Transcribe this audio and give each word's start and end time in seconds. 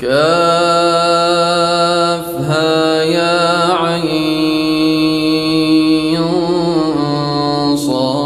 كافها 0.00 0.12
يا 3.02 3.72
عين 3.72 4.16
صاد. 7.76 8.16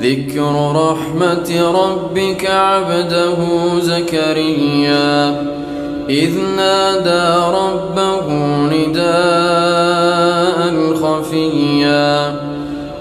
ذكر 0.00 0.54
رحمة 0.72 1.50
ربك 1.82 2.46
عبده 2.46 3.36
زكريا. 3.80 5.42
إذ 6.08 6.38
نادى 6.56 7.26
ربه 7.54 8.26
نداء 8.72 10.58
خفيا. 10.94 12.36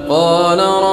قال 0.09 0.59
رب 0.59 0.86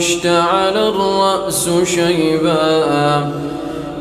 واشتعل 0.00 0.76
الرأس 0.76 1.70
شيبا 1.84 3.32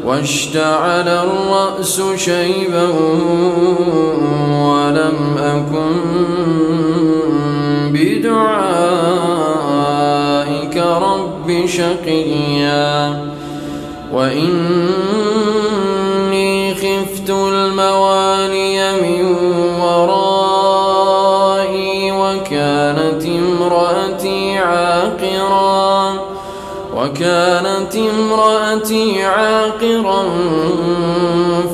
واشتعل 0.05 1.07
الرأس 1.07 2.01
شيبا 2.15 2.87
ولم 4.63 5.37
أكن 5.37 5.95
بدعائك 7.93 8.37
رب 10.77 11.65
شقيا. 11.65 13.23
وإني 14.13 15.19
خفت 16.75 17.29
الموالي 17.29 18.91
من 19.01 19.28
وكانت 27.09 27.95
امرأتي 27.95 29.23
عاقرا 29.23 30.23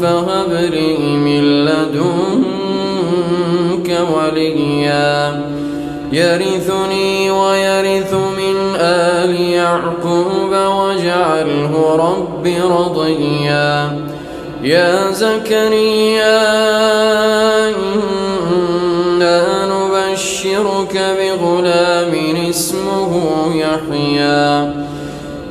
فهب 0.02 0.52
لي 0.52 0.98
من 0.98 1.66
لدنك 1.66 2.40
وليا. 4.16 5.42
يرثني 6.12 7.32
ويرث 7.32 8.14
من 8.14 8.76
آل 8.80 9.42
يعقوب 9.42 10.52
واجعله 10.52 11.96
رب 11.96 12.48
رضيا. 12.72 14.00
يا 14.64 15.12
زكريا 15.12 16.42
إنا 17.70 19.44
نبشرك 19.66 20.96
بغلام 21.20 22.14
اسمه 22.50 23.12
يحيى. 23.56 24.85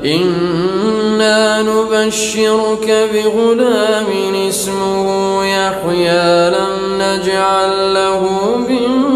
إنا 0.05 1.63
نبشرك 1.63 3.09
بغلام 3.15 4.07
اسمه 4.49 5.45
يحيى 5.45 6.51
لم 6.51 6.99
نجعل 6.99 7.95
له 7.95 8.21
من 8.69 9.15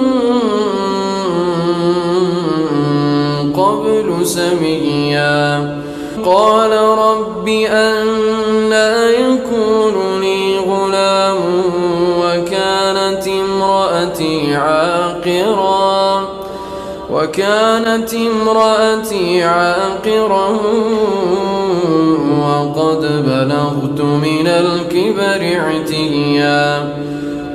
قبل 3.52 4.26
سميا 4.26 5.78
قال 6.24 6.72
رب 6.72 7.48
أنا 7.48 8.27
وكانت 17.18 18.14
امرأتي 18.14 19.44
عاقرا 19.44 20.48
وقد 22.40 23.00
بلغت 23.26 24.00
من 24.00 24.46
الكبر 24.46 25.60
عتيا. 25.60 26.94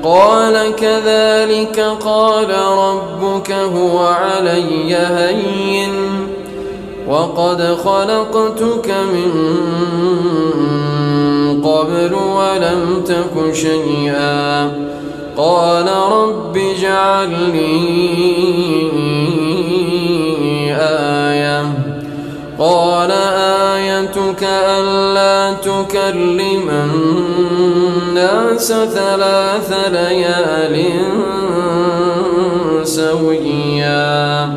قال 0.03 0.75
كذلك 0.75 1.79
قال 2.05 2.49
ربك 2.77 3.51
هو 3.51 3.99
علي 4.05 4.95
هين 4.95 5.93
وقد 7.07 7.77
خلقتك 7.85 8.93
من 9.13 9.31
قبل 11.63 12.13
ولم 12.13 13.03
تك 13.05 13.53
شيئا. 13.53 14.71
قال 15.37 15.87
رب 16.11 16.57
اجعل 16.57 17.29
لي 17.53 17.93
آية. 20.79 21.63
قال 22.59 23.11
آيتك 23.71 24.43
ألا 24.43 25.53
تكلم 25.53 26.69
الناس 28.13 28.67
ثلاث 28.67 29.73
ليال 29.91 30.85
سويا. 32.83 34.49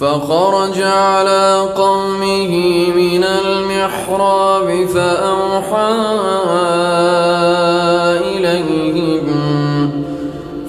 فخرج 0.00 0.82
على 0.82 1.68
قومه 1.76 2.52
من 2.96 3.24
المحراب 3.24 4.86
فأوحى 4.94 5.92
إليهم 8.36 9.26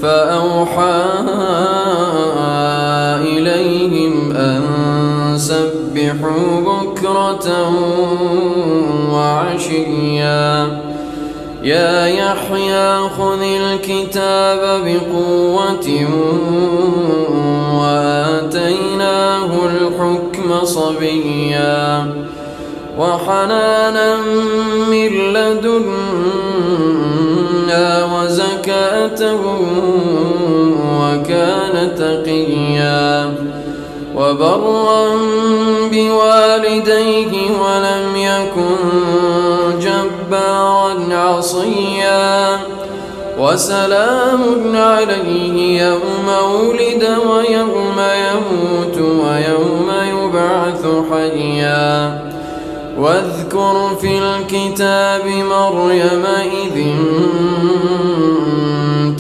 فأوحى 0.01 1.03
سبحوا 6.11 6.61
بكرة 6.61 7.47
وعشيا. 9.13 10.49
يا 11.63 12.05
يحيى 12.05 13.09
خذ 13.17 13.41
الكتاب 13.41 14.61
بقوة 14.85 15.87
وآتيناه 17.79 19.51
الحكم 19.65 20.65
صبيا. 20.65 22.13
وحنانا 22.97 24.15
من 24.91 25.11
لدنا 25.33 26.25
وزكاة 28.13 29.35
وكان 30.99 31.75
تقيا. 31.97 33.33
وبرا 34.21 35.09
بوالديه 35.91 37.33
ولم 37.61 38.15
يكن 38.15 38.75
جبارا 39.79 40.93
عصيا 41.11 42.59
وسلام 43.39 44.75
عليه 44.75 45.81
يوم 45.83 46.27
ولد 46.53 47.03
ويوم 47.29 47.97
يموت 47.99 48.97
ويوم 48.97 49.91
يبعث 50.13 50.85
حيا 51.11 52.21
واذكر 52.97 53.97
في 54.01 54.17
الكتاب 54.17 55.25
مريم 55.25 56.25
إذ 56.65 56.85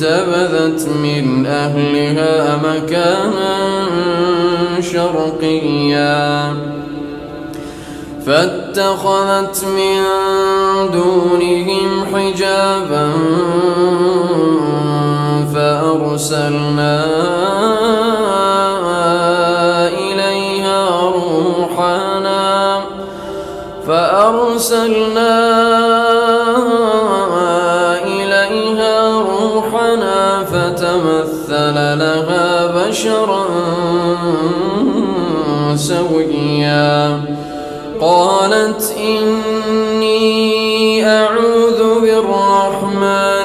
انتبذت 0.01 0.89
من 0.89 1.45
أهلها 1.45 2.57
مكانا 2.57 3.57
شرقيا 4.91 6.53
فاتخذت 8.25 9.65
من 9.65 10.03
دونهم 10.93 12.05
حجابا 12.13 13.11
فأرسلنا 15.53 17.05
إليها 19.87 20.99
روحنا 20.99 22.81
فأرسلنا 23.87 25.41
فتمثل 30.71 31.75
لها 31.75 32.67
بشرا 32.67 33.45
سويا. 35.75 37.21
قالت 38.01 38.95
إني 38.97 40.21
أعوذ 41.07 42.01
بالرحمن 42.01 43.40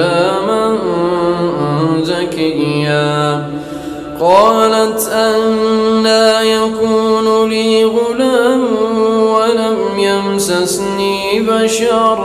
غلاما 0.00 0.78
زكيا 2.02 3.50
قالت 4.20 5.08
أنا 5.08 6.42
يكون 6.42 7.48
لي 7.48 7.84
غلام 7.84 8.62
ولم 9.22 9.98
يمسسني 9.98 11.40
بشر 11.40 12.20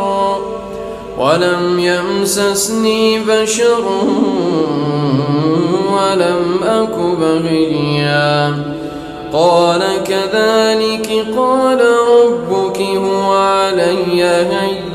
ولم 1.17 1.79
يمسسني 1.79 3.19
بشر 3.19 3.83
ولم 5.93 6.59
أك 6.63 6.95
بغيا. 7.19 8.55
قال 9.33 9.81
كذلك 10.07 11.25
قال 11.37 11.81
ربك 11.81 12.81
هو 12.81 13.33
علي 13.33 14.23
هين 14.23 14.94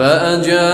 فأجاءها 0.00 0.70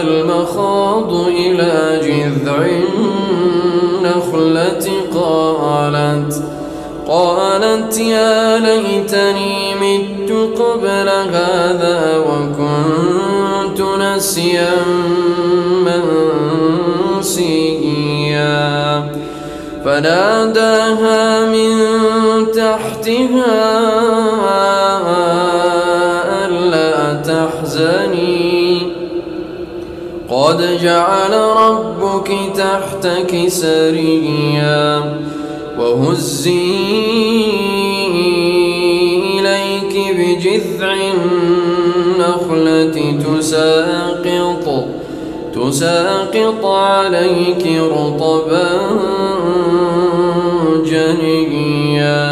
المخاض 0.00 1.12
إلى 1.14 2.00
جذع 2.02 2.66
النخلة 4.02 4.86
قالت 5.14 6.42
قالت 7.08 7.98
يا 7.98 8.58
ليتني 8.58 9.74
مت 9.74 10.30
قبل 10.60 11.08
هذا 11.08 12.18
وكنت 12.18 13.80
نسيا 13.80 14.74
منسيا. 17.24 17.58
فناداها 19.84 21.46
من 21.46 21.76
تحتها 22.52 23.78
تحزني. 27.28 28.82
قد 30.30 30.78
جعل 30.82 31.32
ربك 31.32 32.30
تحتك 32.56 33.48
سريا 33.48 35.02
وهزي 35.78 36.50
إليك 39.38 39.94
بجذع 40.18 40.94
النخلة 41.14 42.96
تساقط 43.26 44.84
تساقط 45.54 46.64
عليك 46.64 47.64
رطبا 47.92 48.68
جنيا. 50.84 52.28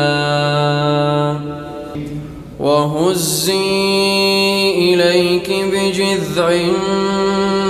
وهزي 2.86 4.70
إليك 4.70 5.48
بجذع 5.72 6.50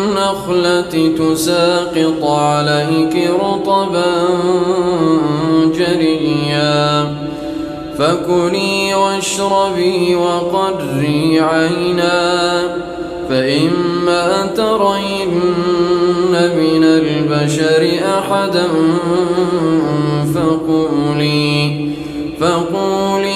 النخلة 0.09 1.13
تساقط 1.19 2.25
عليك 2.25 3.31
رطبا 3.43 4.05
جريا. 5.75 7.15
فكلي 7.99 8.95
واشربي 8.95 10.15
وقري 10.15 11.41
عينا. 11.41 12.63
فإما 13.29 14.47
ترين 14.57 15.41
من 16.33 16.85
البشر 16.85 17.83
أحدا 18.19 18.69
فقولي 20.35 21.57
فقولي 22.41 23.36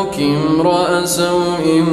امرأ 0.21 1.05
سوء 1.05 1.83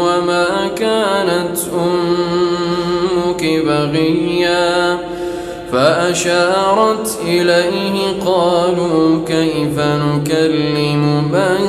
وما 0.00 0.46
كانت 0.76 1.58
أمك 1.74 3.44
بغيا 3.66 4.98
فأشارت 5.72 7.18
إليه 7.24 8.22
قالوا 8.26 9.24
كيف 9.26 9.78
نكلم 9.78 11.24
من 11.32 11.68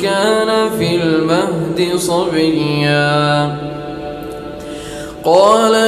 كان 0.00 0.70
في 0.78 0.94
المهد 1.02 1.96
صبيا 1.96 3.56
قال 5.24 5.87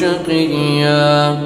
شقيا. 0.00 1.38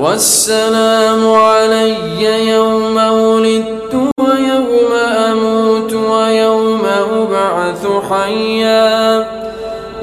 والسلام 0.00 1.32
علي 1.32 2.48
يوم 2.48 2.96
ولدت 2.96 3.94
ويوم 4.20 4.92
أموت 5.30 5.92
ويوم 5.92 6.84
أبعث 7.12 7.86
حيا. 8.10 9.18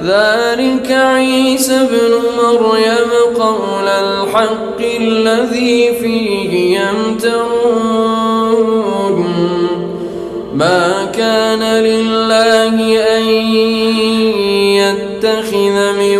ذلك 0.05 0.91
عيسى 0.91 1.75
ابن 1.75 2.13
مريم 2.37 3.11
قول 3.39 3.87
الحق 3.87 4.79
الذي 4.79 5.93
فيه 6.01 6.79
يمترون. 6.79 8.17
ما 10.55 11.05
كان 11.13 11.63
لله 11.63 12.75
أن 13.17 13.23
يتخذ 14.81 15.77
من 15.99 16.19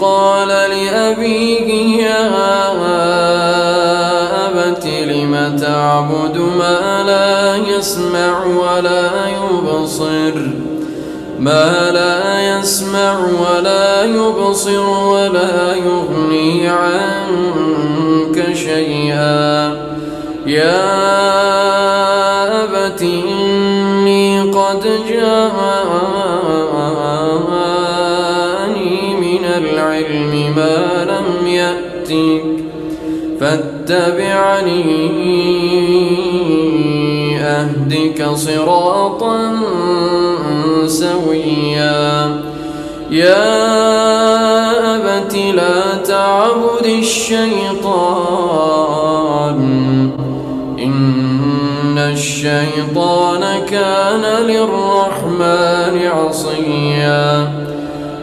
قال 0.00 0.48
لأبيه 0.48 2.02
يا 2.02 2.26
أبت 4.46 4.86
لم 4.86 5.56
تعبد 5.60 6.36
ما 6.58 7.02
لا 7.06 7.56
يسمع 7.56 8.44
ولا 8.44 9.10
يبصر؟ 9.28 10.34
ما 11.38 11.90
لا 11.90 12.58
يسمع 12.58 13.18
ولا 13.18 14.04
يبصر 14.04 14.90
ولا 14.90 15.74
يغني 15.74 16.68
عنك 16.68 18.54
شيئا. 18.54 19.86
يا 20.46 21.06
أبت 22.64 23.02
قد 24.54 24.82
جاءني 25.08 26.65
ما 30.56 31.04
لم 31.04 31.46
يأتك 31.46 32.44
فاتبعني 33.40 34.84
أهدك 37.40 38.28
صراطا 38.34 39.52
سويا. 40.86 42.40
يا 43.10 43.46
أبت 44.96 45.34
لا 45.36 45.96
تعبد 46.04 46.86
الشيطان 46.86 48.36
الشيطان 52.16 53.66
كان 53.70 54.24
للرحمن 54.46 55.96
عصيا. 56.06 57.52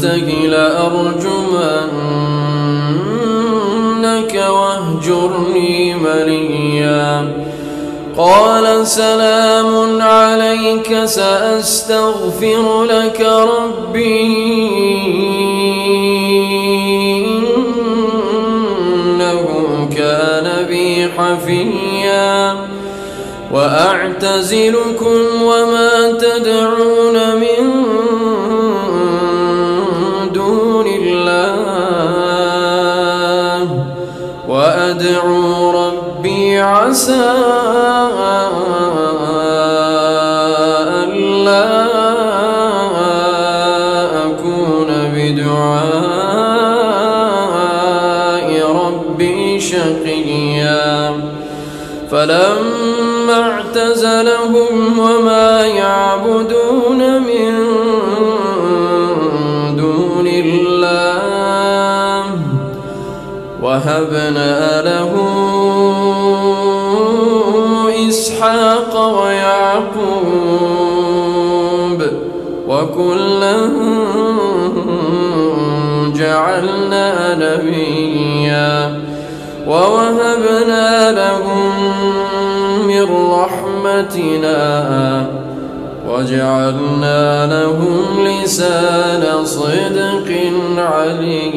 تنته 0.00 0.28
لأرجمنك 0.46 1.14
واهجرني 4.48 5.94
مليا. 5.94 7.32
قال 8.16 8.86
سلام 8.86 10.02
عليك 10.02 11.04
سأستغفر 11.04 12.84
لك 12.84 13.20
ربي. 13.20 14.26
إنه 19.06 19.48
كان 19.96 20.66
بي 20.68 21.08
حفيا. 21.18 22.56
وأعتزلكم 23.52 25.18
وما 25.42 25.92
تدعون 26.20 27.16
من 27.40 27.55
وأدعو 34.48 35.70
ربي 35.70 36.60
عسى 36.60 37.32
ألا 41.04 41.86
أكون 44.26 44.90
بدعاء 45.14 46.06
ربي 48.86 49.60
شقيا. 49.60 51.20
فلما 52.10 53.38
اعتزلهم 53.42 54.98
وما 54.98 55.66
يعبدون 55.66 56.55
وهبنا 63.96 64.82
له 64.82 65.12
إسحاق 68.08 68.92
ويعقوب 69.22 69.96
وكلا 72.68 73.56
جعلنا 76.14 77.34
نبيا 77.34 79.00
ووهبنا 79.66 81.12
لهم 81.12 81.72
من 82.86 83.06
رحمتنا 83.32 84.56
وجعلنا 86.08 87.46
لهم 87.46 88.26
لسان 88.26 89.44
صدق 89.44 90.28
عليا 90.78 91.56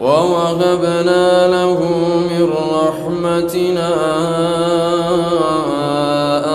ووهبنا 0.00 1.48
له 1.48 1.78
من 2.30 2.50
رحمتنا 2.72 3.90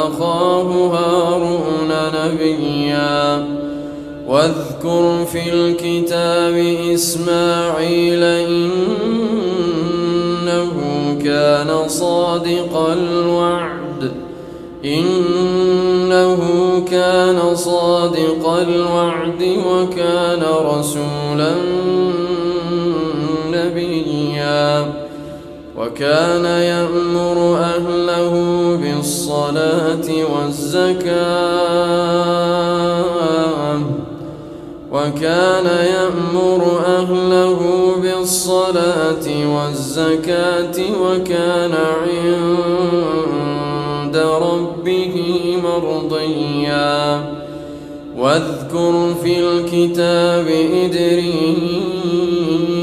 أخاه 0.08 0.70
هارون 0.94 1.92
نبيا. 2.16 3.46
واذكر 4.28 5.26
في 5.32 5.54
الكتاب 5.54 6.56
إسماعيل 6.94 8.24
إنه 8.24 8.64
كان 11.24 11.88
صادق 11.88 12.74
الوعد. 12.92 14.12
إنه 14.86 16.40
كان 16.92 17.56
صادق 17.56 18.50
الوعد 18.50 19.42
وكان 19.68 20.44
رسولا 20.66 21.54
وكان 25.78 26.46
يأمر 26.46 27.58
أهله 27.58 28.34
بالصلاة 28.82 30.08
والزكاة 32.84 33.80
وكان 34.92 35.66
يأمر 35.66 36.82
أهله 36.86 37.60
بالصلاة 38.02 39.28
والزكاة 39.56 40.78
وكان 41.02 41.72
عند 42.04 42.88
ربه 44.18 45.16
مرضيا 45.64 47.24
واذكر 48.18 49.14
في 49.24 49.40
الكتاب 49.40 50.48
إدريس 50.84 52.83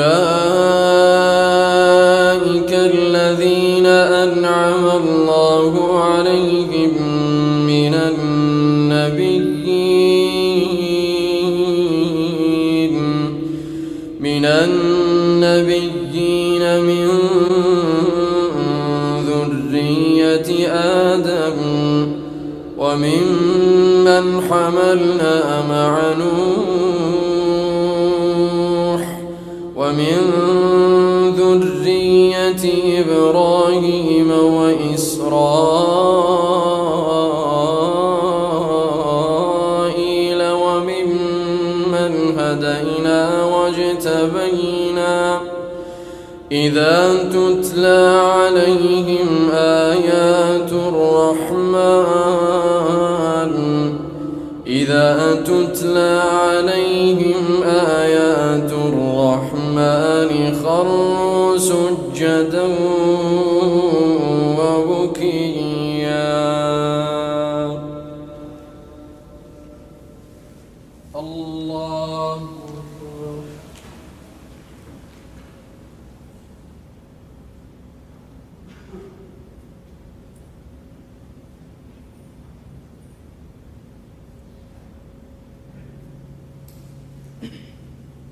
أولئك 0.00 1.56
الذين 2.72 3.86
أنعم 3.86 4.86
الله 4.86 6.02
عليهم 6.02 6.92
من 7.66 7.94
النبيين 7.94 9.46
من 14.20 14.44
النبيين 14.44 15.84
من 16.80 17.08
ذرية 19.28 20.68
آدم 21.12 21.56
وممن 22.78 24.40
حملنا 24.50 25.62
مع 25.68 26.12
نوح 26.18 27.25
ومن 29.86 30.18
ذرية 31.36 32.64
إبراهيم 33.00 34.30
وإسرائيل 34.30 35.30
وممن 40.42 42.12
هدينا 42.38 43.44
واجتبينا 43.44 45.40
إذا 46.52 47.14
تتلى 47.32 48.22
عليهم 48.36 49.50
آيات 49.54 50.72
الرحمن 50.72 52.06
إذا 54.66 55.34
تتلى 55.44 56.22
عليهم 56.42 57.45
الرحمن 59.78 60.54
خروا 60.64 61.58
سجدا 61.58 62.66
وبكيا 64.58 66.26
الله 71.16 72.40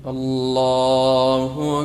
الله 0.07 1.14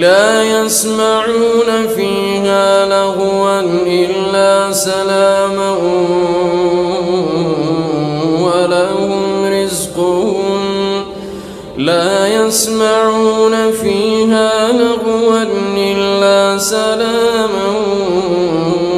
لا 0.00 0.42
يسمعون 0.42 1.86
فيها 1.96 2.86
لغوا 2.86 3.60
إلا 3.86 4.72
سلاما 4.72 5.76
ولهم 8.42 9.44
رزقهم. 9.44 11.04
لا 11.78 12.46
يسمعون 12.46 13.72
فيها 13.72 14.72
لغوا 14.72 15.42
إلا 15.76 16.58
سلاما 16.58 17.68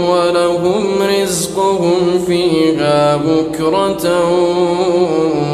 ولهم 0.09 0.85
رزقهم 1.22 2.24
فيها 2.26 3.16
بكرة 3.16 4.06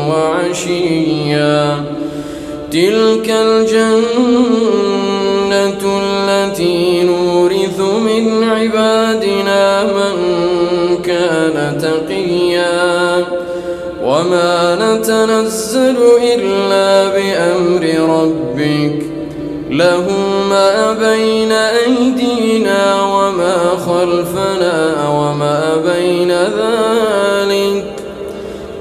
وعشيا. 0.08 1.84
تلك 2.70 3.30
الجنة 3.30 5.21
التي 5.52 7.02
نورث 7.02 7.80
من 7.80 8.44
عبادنا 8.44 9.84
من 9.84 10.16
كان 11.04 11.78
تقيا 11.78 13.24
وما 14.04 14.74
نتنزل 14.74 15.96
إلا 16.34 17.08
بأمر 17.08 17.84
ربك 18.20 19.02
له 19.70 20.06
ما 20.50 20.92
بين 20.92 21.52
أيدينا 21.52 23.02
وما 23.02 23.56
خلفنا 23.86 25.08
وما 25.08 25.60
بين 25.86 26.30
ذلك 26.32 27.84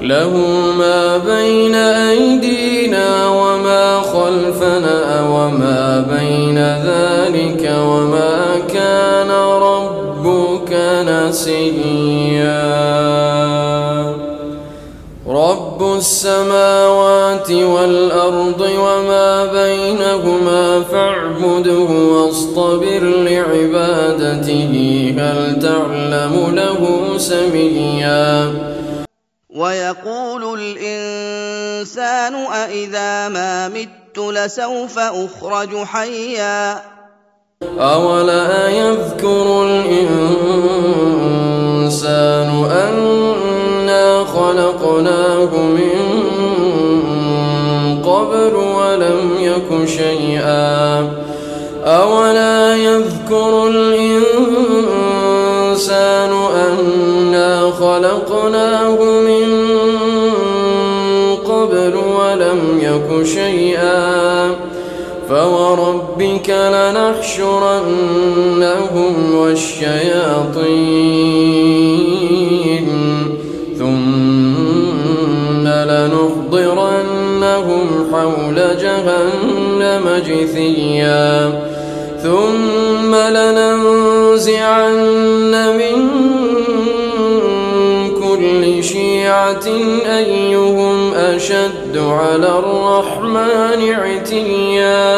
له 0.02 0.36
ما 0.78 1.18
بين 1.18 1.74
أيدينا 1.74 3.28
وما 3.28 4.00
خلفنا 4.00 5.26
وما 5.30 5.71
وما 7.92 8.58
كان 8.74 9.30
ربك 9.30 10.72
نسيا. 11.08 12.62
رب 15.28 15.82
السماوات 15.96 17.50
والأرض 17.50 18.60
وما 18.60 19.46
بينهما 19.46 20.82
فاعبده 20.82 21.90
واصطبر 22.14 23.02
لعبادته 23.02 24.74
هل 25.18 25.58
تعلم 25.62 26.54
له 26.54 27.18
سميا؟ 27.18 28.52
ويقول 29.56 30.60
الإنسان 30.60 32.34
أإذا 32.34 33.28
ما 33.28 33.68
مت 33.68 34.18
لسوف 34.18 34.98
أخرج 34.98 35.76
حيا. 35.84 36.82
أولا 37.80 38.68
يذكر 38.68 39.62
الإنسان 39.64 40.72
أنا 42.70 44.24
خلقناه 44.24 45.56
من 45.56 45.98
قبل 48.04 48.54
ولم 48.54 49.30
يك 49.40 49.88
شيئا 49.88 51.10
أولا 51.84 52.76
يذكر 52.76 53.68
الإنسان 53.68 55.12
أنا 56.54 57.70
خلقناه 57.70 58.98
من 59.02 59.48
قبل 61.44 61.94
ولم 61.96 62.60
يك 62.80 63.26
شيئا 63.26 64.71
فوربك 65.32 66.48
لنحشرنهم 66.50 67.94
والشياطين 69.34 70.62
ثم 73.78 75.68
لنحضرنهم 75.68 77.06
حول 78.12 78.56
جهنم 78.56 80.22
جثيا 80.26 81.62
ثم 82.22 83.14
لننزعن 83.14 84.92
من 85.78 85.96
كل 88.20 88.84
شيعة 88.84 89.66
أيهم 90.06 91.14
أشد 91.14 91.96
على 91.96 92.58
الرحمن 92.58 93.92
عتيا 93.92 95.11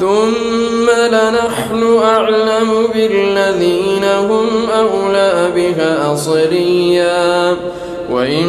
ثم 0.00 0.90
لنحن 1.12 1.98
أعلم 2.02 2.86
بالذين 2.94 4.04
هم 4.04 4.48
أولى 4.78 5.50
بها 5.56 6.14
صليا. 6.14 7.56
وإن 8.12 8.46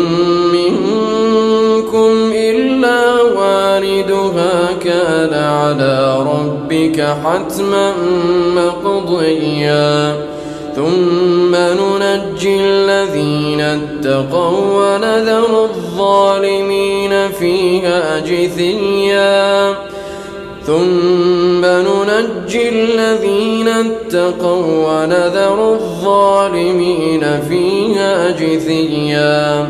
منكم 0.54 2.32
إلا 2.36 3.22
واردها 3.22 4.70
كان 4.84 5.34
على 5.34 6.18
ربك 6.20 7.16
حتما 7.24 7.94
مقضيا. 8.56 10.16
ثم 10.76 11.56
ننجي 11.56 12.60
الذين 12.60 13.62
اتقوا 13.62 14.96
ونذر 14.96 15.64
الظالمين 15.64 17.32
فيها 17.40 18.20
جثيا 18.20 19.91
ثم 20.68 21.66
ننجي 21.66 22.70
الذين 22.70 23.68
اتقوا 23.68 24.88
ونذر 24.88 25.74
الظالمين 25.74 27.26
فيها 27.50 28.32
جثيا 28.32 29.68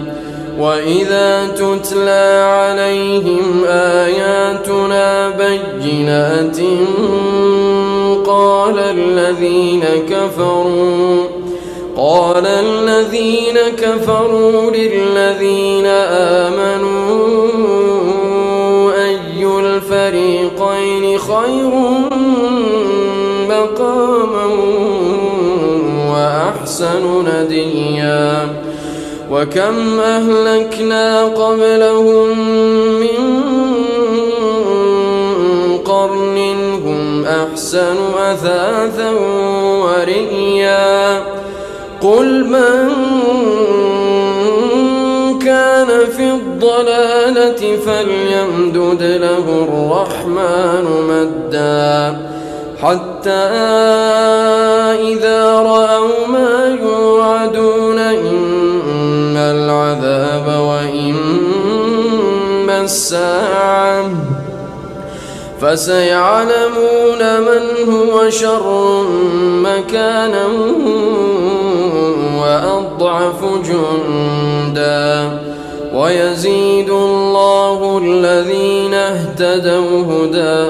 وإذا 0.59 1.47
تتلى 1.47 2.43
عليهم 2.45 3.63
آياتنا 3.67 5.29
بينات 5.29 6.57
قال 8.25 8.79
الذين 8.79 9.83
كفروا 10.09 11.23
قال 11.97 12.45
الذين 12.45 13.57
كفروا 13.77 14.71
للذين 14.71 15.85
آمنوا 15.85 17.80
خير 21.31 21.71
مقاما 23.49 24.45
وأحسن 26.11 27.03
نديا. 27.27 28.47
وكم 29.31 29.99
أهلكنا 29.99 31.23
قبلهم 31.23 32.27
من 32.99 33.41
قرن 35.85 36.37
هم 36.85 37.25
أحسن 37.25 37.95
أثاثا 38.17 39.11
ورئيا. 39.83 41.21
قل 42.01 42.45
من 42.45 42.89
في 45.99 46.25
الضلالة 46.31 47.61
فليمدد 47.85 49.03
له 49.03 49.45
الرحمن 49.67 50.85
مدا. 51.09 52.17
حتى 52.81 53.45
إذا 55.11 55.39
رأوا 55.53 56.27
ما 56.27 56.77
يوعدون 56.81 57.99
إما 57.99 59.51
العذاب 59.51 60.47
وإما 60.47 61.61
الساعة. 62.81 64.09
فسيعلمون 65.61 67.21
من 67.41 67.63
هو 67.93 68.29
شر 68.29 69.03
مكانا 69.41 70.47
وأضعف 72.41 73.39
جندا. 73.65 75.50
ويزيد 75.95 76.89
الله 76.89 78.01
الذين 78.03 78.93
اهتدوا 78.93 80.03
هدى. 80.03 80.69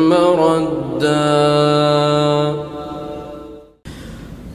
مردا. 0.00 1.28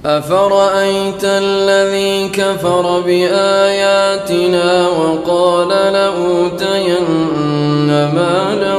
أفرأيت 0.05 1.23
الذي 1.23 2.29
كفر 2.29 3.01
بآياتنا 3.05 4.87
وقال 4.87 5.69
لأوتين 5.69 7.07
مالا 7.87 8.75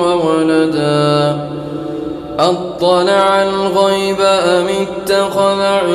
وولدا؟ 0.00 1.50
أطلع 2.38 3.42
الغيب 3.42 4.20
أم 4.20 4.66
اتخذ 4.68 5.62
عند 5.62 5.88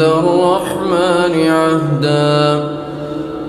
الرحمن 0.00 1.48
عهدا؟ 1.48 2.71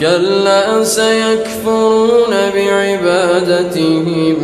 كلا 0.00 0.84
سيكفرون 0.84 2.34
بعبادتهم. 2.54 4.36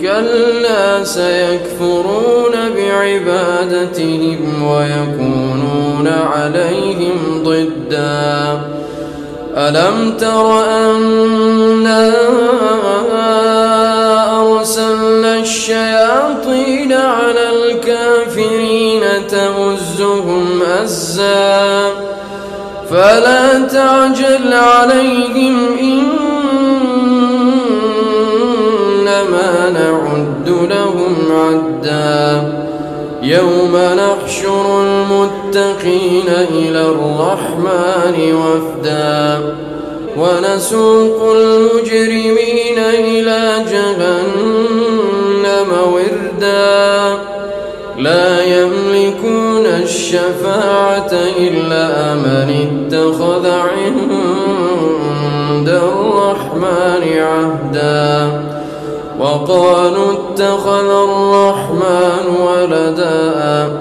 كلا 0.00 1.04
سيكفرون 1.04 2.52
بعبادتهم 2.76 4.62
ويكونون 4.62 6.08
عليهم 6.08 7.42
ضدا. 7.44 8.60
ألم 9.56 10.16
تر 10.20 10.64
أنا 10.64 12.12
أرسلنا 14.42 15.38
الشياطين 15.38 16.92
على 16.92 17.50
الكافرين 17.50 19.02
تؤزهم 19.28 20.62
أزا؟ 20.82 21.83
فلا 22.90 23.58
تعجل 23.58 24.52
عليهم 24.52 25.56
إنما 28.98 29.70
نعد 29.70 30.48
لهم 30.48 31.14
عدا. 31.30 32.52
يوم 33.22 33.76
نحشر 33.76 34.82
المتقين 34.82 36.28
إلى 36.28 36.82
الرحمن 36.82 38.34
وفدا. 38.34 39.54
ونسوق 40.16 41.32
المجرمين 41.36 42.78
إلى 42.78 43.64
جهنم 43.70 45.70
وردا. 45.92 47.18
لا 47.98 48.44
يملكون 48.44 49.66
الشفاعة 49.66 51.10
إلا 51.38 52.14
من 52.14 52.50
اتخذ 52.50 53.50
عند 53.50 55.68
الرحمن 55.68 57.18
عهدا. 57.18 58.42
وقالوا 59.20 60.12
اتخذ 60.12 60.90
الرحمن 60.90 62.26
ولدا. 62.46 63.72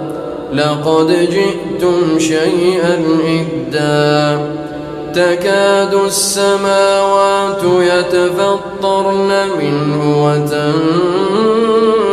لقد 0.54 1.28
جئتم 1.32 2.20
شيئا 2.20 3.04
إدا. 3.28 4.40
تكاد 5.14 5.94
السماوات 6.06 7.64
يتفطرن 7.64 9.32
منه 9.60 10.26
وتنشق 10.26 12.13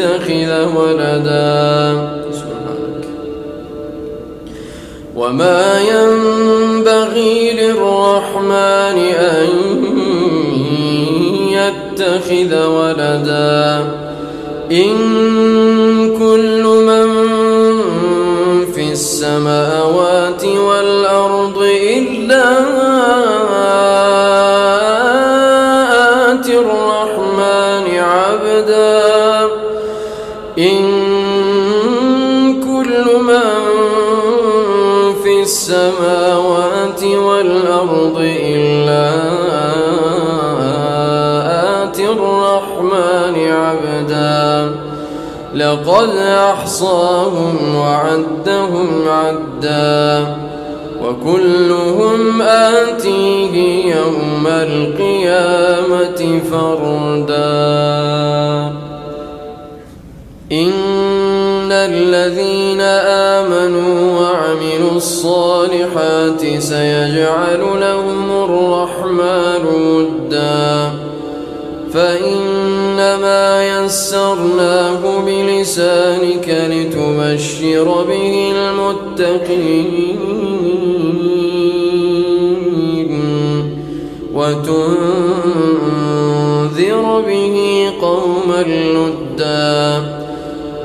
يتخذ 0.00 0.76
ولدا. 0.76 2.10
وما 5.16 5.80
ينبغي 5.80 7.52
للرحمن 7.52 8.98
أن 9.14 9.48
يتخذ 11.50 12.66
ولدا. 12.66 13.84
إن 14.72 14.98
كل 16.18 16.62
من 16.62 17.08
في 18.74 18.92
السماوات 18.92 20.44
والأرض 20.44 21.09
لقد 45.54 46.16
أحصاهم 46.16 47.76
وعدهم 47.76 49.08
عدا 49.08 50.36
وكلهم 51.04 52.42
آتيه 52.42 53.84
يوم 53.96 54.46
القيامة 54.46 56.40
فردا. 56.50 57.40
إن 60.52 61.72
الذين 61.72 62.80
آمنوا 63.40 64.20
وعملوا 64.20 64.96
الصالحات 64.96 66.40
سيجعل 66.58 67.60
لهم 67.80 68.44
الرحمن 68.44 69.64
ودا. 69.66 70.90
فإنما 73.00 73.84
يسرناه 73.84 75.02
بلسانك 75.26 76.48
لتبشر 76.70 78.04
به 78.08 78.52
المتقين 78.56 79.90
وتنذر 84.34 84.80
به 87.26 87.56
قوما 88.00 88.62
لدا 88.68 90.20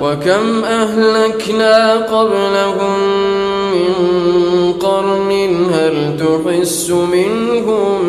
وكم 0.01 0.63
أهلكنا 0.63 1.95
قبلهم 1.95 2.99
من 3.73 3.93
قرن 4.73 5.31
هل 5.73 5.95
تحس 6.17 6.89
منهم 6.89 8.01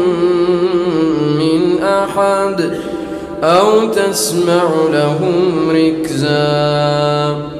من 1.39 1.83
أحد 1.83 2.96
أو 3.43 3.87
تسمع 3.87 4.71
لهم 4.93 5.71
ركزاً. 5.71 7.56